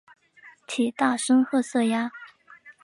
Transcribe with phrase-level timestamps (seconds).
[0.67, 2.09] 体大深褐色鸭。